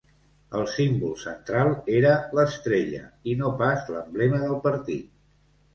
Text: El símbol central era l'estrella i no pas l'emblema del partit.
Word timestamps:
El 0.59 0.63
símbol 0.75 1.13
central 1.23 1.69
era 1.99 2.15
l'estrella 2.39 3.05
i 3.35 3.39
no 3.45 3.55
pas 3.63 3.89
l'emblema 3.95 4.43
del 4.47 4.63
partit. 4.69 5.11